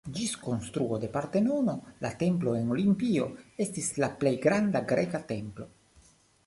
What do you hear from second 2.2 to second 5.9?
templo en Olimpio estis la plej granda greka templo.